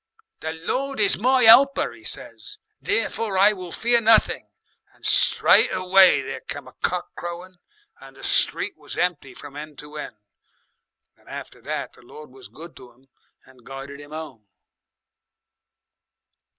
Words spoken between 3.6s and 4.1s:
fear